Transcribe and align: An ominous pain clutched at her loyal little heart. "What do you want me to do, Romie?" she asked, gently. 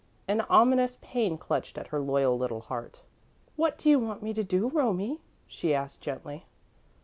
An 0.27 0.41
ominous 0.49 0.97
pain 0.99 1.37
clutched 1.37 1.77
at 1.77 1.89
her 1.89 1.99
loyal 1.99 2.35
little 2.35 2.61
heart. 2.61 3.03
"What 3.55 3.77
do 3.77 3.87
you 3.87 3.99
want 3.99 4.23
me 4.23 4.33
to 4.33 4.43
do, 4.43 4.67
Romie?" 4.67 5.21
she 5.45 5.75
asked, 5.75 6.01
gently. 6.01 6.47